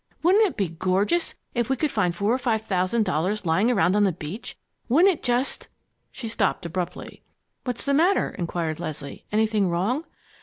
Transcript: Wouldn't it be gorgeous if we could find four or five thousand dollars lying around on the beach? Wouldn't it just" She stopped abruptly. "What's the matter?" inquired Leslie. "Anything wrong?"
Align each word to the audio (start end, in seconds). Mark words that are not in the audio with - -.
Wouldn't 0.23 0.47
it 0.47 0.57
be 0.57 0.67
gorgeous 0.67 1.35
if 1.53 1.69
we 1.69 1.75
could 1.75 1.91
find 1.91 2.15
four 2.15 2.33
or 2.33 2.39
five 2.39 2.63
thousand 2.63 3.05
dollars 3.05 3.45
lying 3.45 3.69
around 3.69 3.95
on 3.95 4.03
the 4.03 4.11
beach? 4.11 4.57
Wouldn't 4.89 5.13
it 5.13 5.21
just" 5.21 5.67
She 6.11 6.27
stopped 6.27 6.65
abruptly. 6.65 7.21
"What's 7.65 7.85
the 7.85 7.93
matter?" 7.93 8.31
inquired 8.31 8.79
Leslie. 8.79 9.25
"Anything 9.31 9.69
wrong?" 9.69 10.05